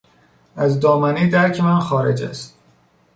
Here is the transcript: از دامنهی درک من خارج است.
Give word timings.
از 0.55 0.79
دامنهی 0.79 1.29
درک 1.29 1.61
من 1.61 1.79
خارج 1.79 2.23
است. 2.23 2.57